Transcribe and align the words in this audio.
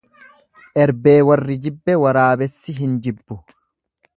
Erbee 0.85 1.17
warri 1.27 1.57
jibbe, 1.65 1.99
waraabessi 2.05 2.77
hin 2.81 2.97
jibbu. 3.09 3.39